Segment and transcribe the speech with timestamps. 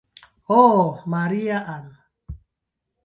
[0.53, 0.61] Ho
[1.05, 1.87] Maria-Ann!